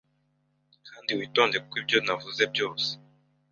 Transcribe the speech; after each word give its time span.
Kandi 0.87 1.09
witonde 1.19 1.57
kuko 1.63 1.75
ibyo 1.81 1.97
navuze 2.05 2.43
byose 2.53 2.89